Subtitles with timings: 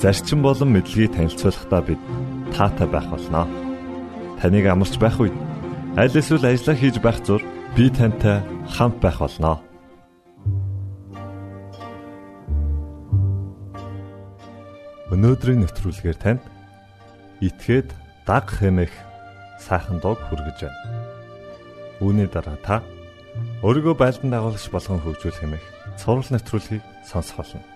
[0.00, 2.00] зарчим болон мэдлэгийг танилцуулахдаа бид
[2.52, 3.46] таатай байх болноо.
[4.40, 5.36] Таныг амарч байх үед
[5.96, 7.40] аль эсвэл ажиллаа хийж байх зур
[7.76, 9.56] би тантай хамт байх болноо.
[15.12, 16.42] Өнөөдрийн нэвтрүүлгээр танд
[17.40, 17.88] итгээд
[18.28, 18.92] даг хэмэх
[19.62, 20.80] сайхан дуу хүргэж байна.
[22.04, 22.82] Үүний дараа та
[23.64, 25.64] өөрийгөө байлдан дагуулагч болгон хөгжүүлэх хэмэх
[25.96, 27.75] цуврал нэвтрүүлгийг сонсох болно.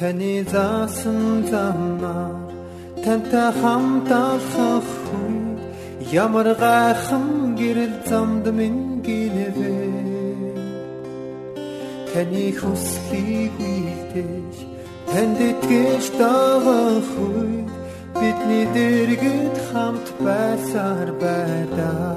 [0.00, 2.48] Таны заасан замаар
[3.04, 4.88] тантай хамт алхах
[5.20, 5.60] үед
[6.24, 7.26] ямар гайхан
[7.60, 9.76] гэрэл замд минь гинэвэ.
[12.10, 14.54] Таны хүслийг үйлдэж
[15.10, 17.68] танд итгэж дагах үед
[18.20, 22.08] бидний дэргэд хамт байсаар байдаа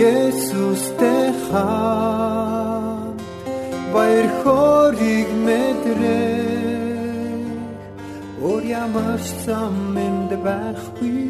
[0.00, 2.59] Есүстэй хаа
[3.94, 6.50] баяр хориг мэдрээ
[8.42, 11.20] Ор ямар зам энд байхгүй.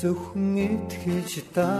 [0.00, 1.70] Зөвхөн итгэж та.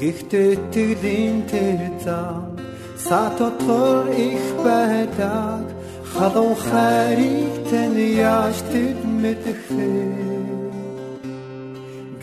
[0.00, 2.58] Гэхдээ тэглийн тэр зам
[2.98, 5.62] сатотгор их байдаг.
[6.10, 9.94] Халуун хайрыг тань яаж тэд мэдэх вэ?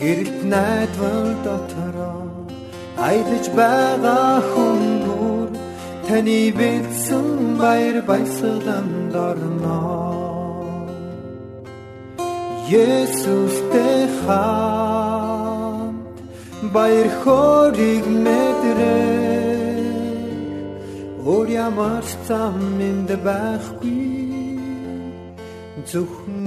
[0.00, 2.31] Гэрэлт найдвар дотороо
[3.08, 5.48] аялаж байгаа хүн бүр
[6.06, 7.28] таны бэлсэн
[7.60, 9.80] баяр баясгаланд орно.
[12.72, 16.16] Есүстэй хамт
[16.74, 19.22] баяр хориг мэдрээ
[21.22, 22.58] Өөр ямар зам
[22.88, 24.58] энд байхгүй
[25.90, 26.46] зөвхөн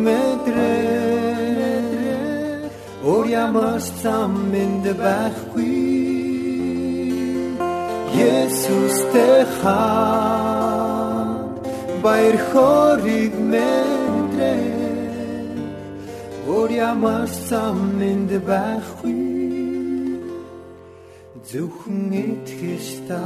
[3.43, 4.33] ямар зам
[4.63, 5.73] энд байхгүй.
[8.31, 11.31] Есүстэй хаа
[12.03, 14.81] баяр хориг мэдрээ
[16.51, 17.79] Өөр ямар зам
[18.11, 19.19] энд байхгүй.
[21.49, 23.25] Зөвхөн итгэж та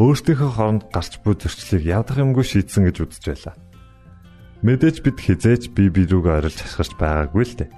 [0.00, 3.54] өөртөөхөө хооронд гарч буй зөрчлийг ядах юмгүй шийдсэн гэж үзэж байлаа.
[4.64, 7.70] Мэдээж бид хизээж бие биерүүгээ орилж хасгарч байгаагүй л дээ.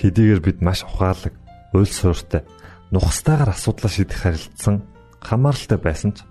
[0.00, 1.34] Хэдийгээр бид маш ухаалаг,
[1.76, 2.46] уйл сууртай,
[2.94, 4.86] нухастайгаар асуудлаа шийдэх харилцсан
[5.20, 6.24] хамааралтай байсан ч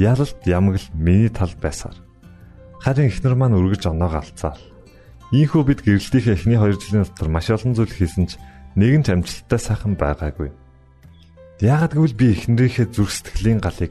[0.00, 1.94] ялалт ямагл миний тал байсаар.
[2.82, 4.62] Харин эхнэр маань үргэж оноогоо алцаал.
[5.30, 8.38] Ийхүү бид гэрэлтийнхээ эхний 2 жилийн дотор маш олон зүйл хийсэн ч
[8.78, 10.54] нэгэн ч амжилттай сайхан байгаагүй.
[11.64, 13.90] Яагад гэвэл би эхнэрийнхээ зүрх сэтгэлийн галыг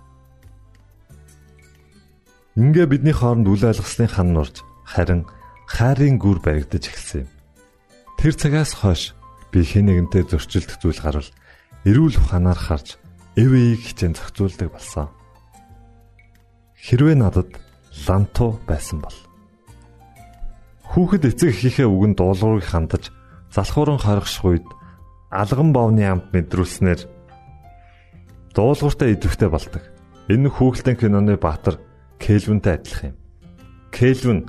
[2.59, 5.23] Ингээ бидний хооронд үл ойлгослын хан нурж харин
[5.71, 7.29] хайрын гүр баригдаж эхэлсэн юм.
[8.19, 9.15] Тэр цагаас хойш
[9.55, 11.31] би хэн нэгэнтэй зөрчилдөх зүйл гарвал
[11.87, 12.99] эрүүл ухаанаар харж
[13.39, 15.07] эвэйг хичээн зохицуулдаг болсон.
[16.75, 17.55] Хэрвээ надад
[18.03, 19.15] ланту байсан бол
[20.91, 23.15] хүүхэд эцэг эхийнхээ үгэнд дуулуурыг хандаж
[23.55, 24.67] залхууран хоригших үед
[25.31, 27.07] алган бовны амт мэдрүүлснээр
[28.51, 29.87] дуулууртай идэвхтэй болдог.
[30.27, 31.79] Энэ хүүхэлдэйн киноны баатар
[32.21, 33.17] Кельвинтэй адилхан юм.
[33.89, 34.39] Кельвин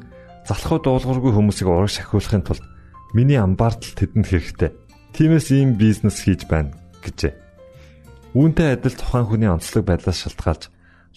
[0.45, 2.65] залхуу дуулуургүй хүмүүсийг урагш ахиулахын тулд
[3.17, 4.71] миний амбаартал тэдэнд хэрэгтэй.
[5.17, 7.33] Тиймээс ийм бизнес хийж байна гэжээ.
[8.37, 10.69] Үүнтэй адил тухайн хүний онцлог байдлаас шалтгаалж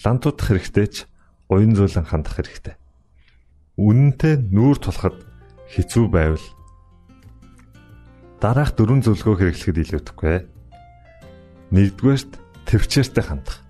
[0.04, 0.96] лантуудах хэрэгтэй ч
[1.52, 2.76] уян зөөлөн хандах хэрэгтэй.
[3.76, 5.20] Үнэнтэй нүүр тулахад
[5.72, 6.46] хэцүү байвал
[8.40, 10.38] дараах дөрвөн зөвлөгөө хэрэглэхэд илүүдэхгүй.
[11.72, 12.32] Нэгдүгээрт
[12.68, 13.65] төвчээртэй хандах.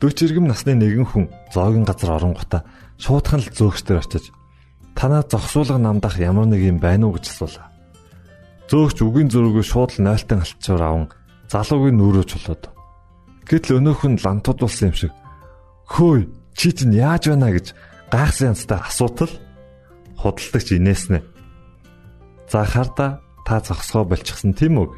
[0.00, 2.64] 40 иргэм насны нэгэн хүн зоогийн газар оронгота
[2.96, 4.32] шуудхан л зөөгчдөр очиж
[4.96, 7.68] танаа зогсуулга намдах ямар нэг юм байна уу гэж асуулаа.
[8.72, 11.06] Зөөгч үгийн зөрүүгөө шууд л нойлтон алтчаар аван
[11.52, 12.62] залуугийн нүрөө чулууд.
[13.44, 15.12] Гэтэл өнөөх нь лантуудулсан юм шиг
[15.88, 17.66] хөөе чи чинь яаж байна гэж
[18.08, 19.32] гайхсан янзтай асуутал
[20.16, 21.20] худалдагч инээснэ.
[22.48, 24.96] За харда та зогсгоо болчихсон тийм үү?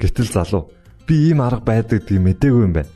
[0.00, 0.72] Гэтэл залуу
[1.04, 2.95] би ийм арга байдаг гэдгийг мэдээгүй юм байна.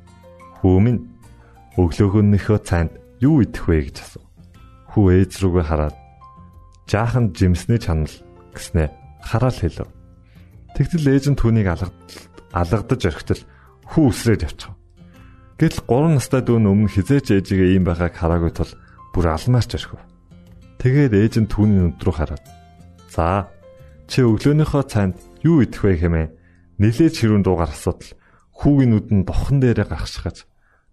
[0.61, 1.01] Хүү минь
[1.81, 4.25] өглөөгөнийхөө цайнд юу идэх вэ гэж асуув.
[4.93, 5.97] Хүү ээж рүүгээ хараад
[6.85, 8.13] жаахан жимсний чанал
[8.53, 8.87] гэснээ
[9.25, 9.89] хараал хэлв.
[10.77, 11.67] Тэгтэл ээж нь түүнийг
[12.53, 13.41] алгадаж орхитол
[13.89, 14.77] хүү үсрээд явчихав.
[15.57, 18.71] Гэтэл 3 настай дүү өмнө хизээч ээжигээ ийм байгааг хараагүй тул
[19.13, 20.01] бүр алмаарч орхив.
[20.81, 22.45] Тэгээд ээж нь түүний нүд рүү хараад
[23.09, 23.49] "За,
[24.09, 25.15] чи өглөөнийхөө цайнд
[25.45, 26.33] юу идэх вэ хэмээн
[26.81, 28.11] нилээж хэрүүн дуугаар асуудал
[28.57, 30.49] хүүгийн нүд нь бохон дээрээ гаргашгаж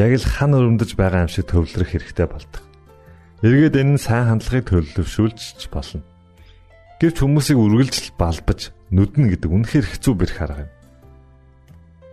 [0.00, 2.62] яг л хан өрөмдөж байгаа юм шиг төвлөрөх хэрэгтэй болдог.
[3.42, 6.06] Эргээд энэ нь сайн хандлагыг төлөвшүүлж болно.
[7.02, 10.72] Гэвч хүмүүсийг үргэлжл балбаж нүднэ гэдэг үнэхээр хэцүү бэрх арга юм.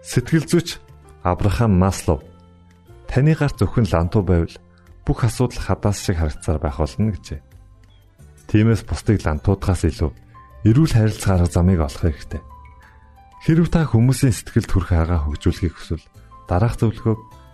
[0.01, 0.81] Сэтгэл зүйч
[1.21, 2.25] Абрахам Маслов
[3.05, 4.55] таны гарт зөвхөн лантуу байвал
[5.05, 7.41] бүх асуудал хадаас шиг харагцаар байх болно гэжээ.
[8.49, 10.11] Тиймээс бусдыг лантуудаас илүү
[10.65, 12.41] эрүүл харилцаа арга замыг олох хэрэгтэй.
[13.45, 16.05] Хэрв та хүмүүсийн сэтгэл төрх арга хөгжүүлэхийг хүсвэл
[16.49, 17.38] дараах зөвлөгөөг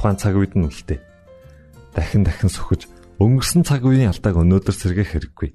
[0.00, 0.96] тухайн цаг үед нь үлдээ.
[1.92, 2.88] Дахин дахин сөхөж
[3.20, 5.52] өнгөрсөн цаг үеийн алдааг өнөөдөр сэргээх хэрэггүй.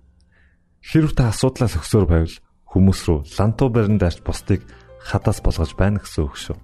[0.86, 2.38] Хэрв та асуудлаас өгсөөр байвал
[2.70, 4.62] хүмүүс рүү лантуу барин даарч бусдыг
[5.02, 6.58] хадаас болгож байна гэсэн үг шүү.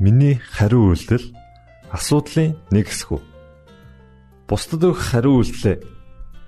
[0.00, 1.28] Миний хариу үйлдэл
[1.92, 3.20] асуудлын нэг хэсэг.
[4.48, 5.76] Бусдад өгөх хариу үйлдэлээ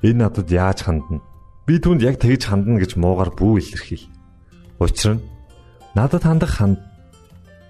[0.03, 1.19] Энэ надад яаж хандна?
[1.67, 4.07] Би түүнд яг тэгж хандна гэж муугар бүү илэрхийл.
[4.79, 5.27] Учир нь
[5.99, 6.79] надад хандах ханд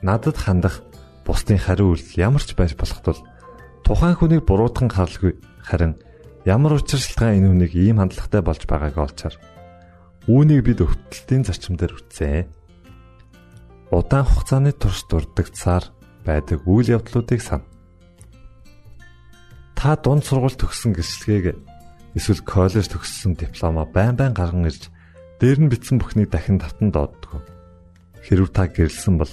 [0.04, 0.84] надад хандах
[1.28, 3.20] бусдын хариу үйлдэл ямар ч байж болох тул
[3.84, 6.00] тухайн хүнийг буруутган харалгүй харин
[6.48, 9.36] ямар учиршилтгаан энэ хүнийг ийм хандлагатай болж байгааг олчаар
[10.28, 12.52] үүнийг бид өвтөлтийн зарчим дээр үтсэн.
[13.88, 15.88] Удаан хугацааны турш дурддагцаар
[16.28, 17.64] байдаг үйл явдлуудыг сан.
[19.72, 21.56] Та дунд сургууль төгссөн гэрчлэгийг
[22.12, 24.92] эсвэл коллеж төгссөн дипломоо байн байн гарган ирж
[25.40, 27.40] дээр нь бичсэн бүхнийг дахин татан дооддог.
[28.20, 29.32] Хэрвээ та гэрэлсэн бол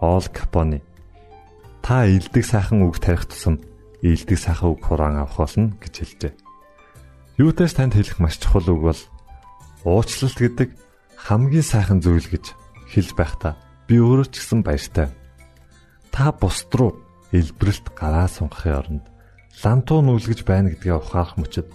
[0.00, 0.82] Ол Капони
[1.82, 3.60] та илдэг сайхан үг тарих тусам
[4.00, 6.32] илдэг сайхан үг хураан авах болно гэж хэлжээ.
[7.38, 9.00] Юутай ч танд хэлэх маш чухал үг бол
[9.84, 10.70] уучлалт гэдэг
[11.18, 12.56] хамгийн сайхан зүйл гэж
[12.88, 13.56] хэлж байхдаа
[13.88, 15.08] би өөрөө ч гэсэн баяртай.
[16.08, 17.00] Та бусд руу
[17.32, 19.04] элбэрэлт гараа сунгахын оронд
[19.62, 21.68] лантуу нүлгэж байна гэдгээ ухаарах мөчөд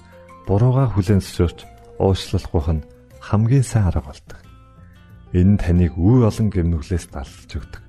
[0.48, 1.60] бурууга хүлээн зөвшөөрч
[2.00, 2.88] уучлалгүйх нь
[3.20, 4.40] хамгийн сайн арга болдог.
[5.36, 7.89] Энэ таныг үе олон гэмнүглээс далж өгдөг.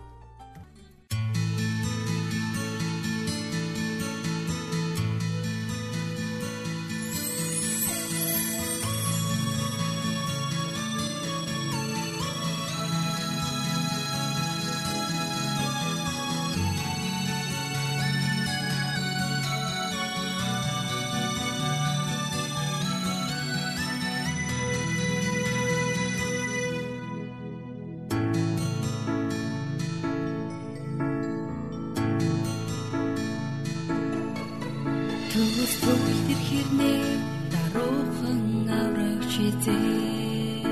[35.41, 37.05] Төгс бүгд тэр хэрнээ
[37.51, 38.41] даруухан
[38.81, 40.69] аврагч эзээ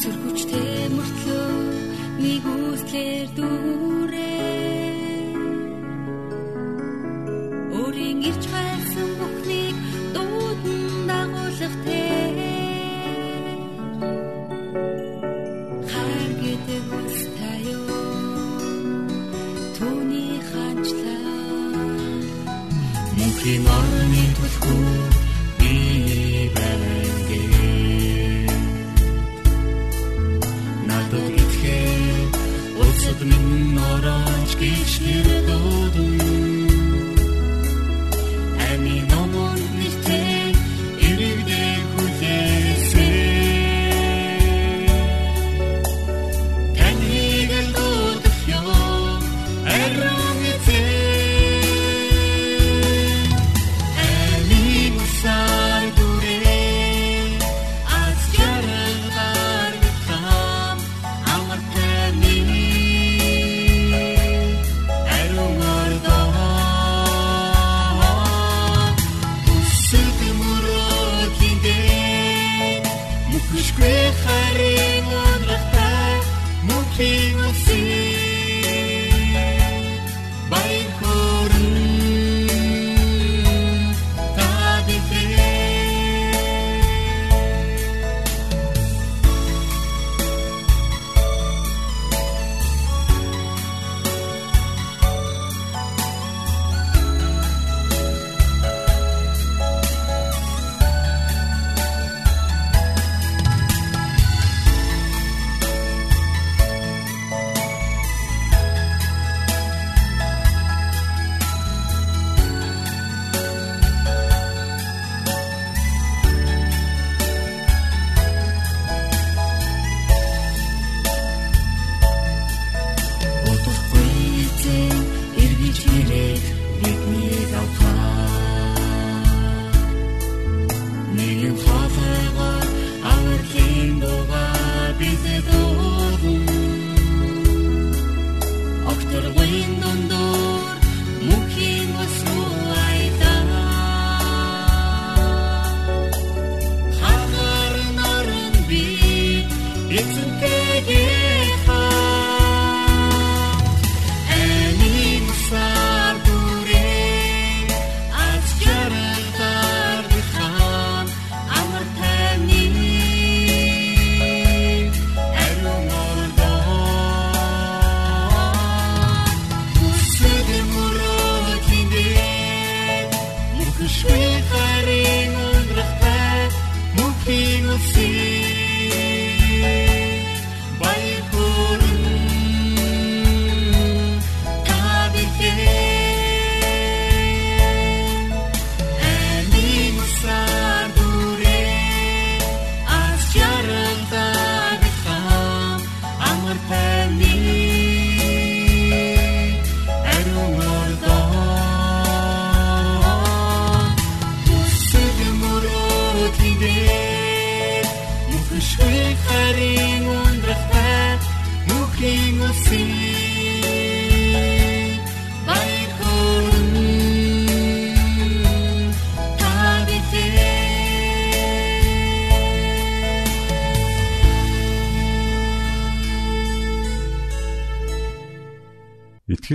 [0.00, 1.48] Сөргөчтэй мөртлөө
[2.22, 3.89] нэг үслэр дүүрээ